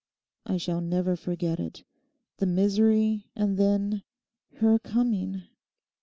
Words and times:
I 0.47 0.57
shall 0.57 0.81
never 0.81 1.15
forget 1.15 1.59
it—the 1.59 2.45
misery, 2.47 3.27
and 3.35 3.55
then, 3.55 4.01
her 4.55 4.79
coming. 4.79 5.43